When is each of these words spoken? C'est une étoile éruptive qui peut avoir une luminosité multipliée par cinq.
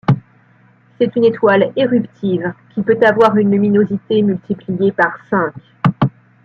C'est 0.97 1.15
une 1.15 1.25
étoile 1.25 1.71
éruptive 1.75 2.55
qui 2.73 2.81
peut 2.81 2.97
avoir 3.05 3.37
une 3.37 3.51
luminosité 3.51 4.23
multipliée 4.23 4.91
par 4.91 5.19
cinq. 5.29 5.53